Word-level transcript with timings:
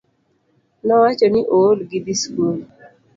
Nowacho 0.85 1.25
ni 1.33 1.41
ool 1.59 1.77
gi 1.89 1.99
dhi 2.05 2.13
skul 2.21 2.57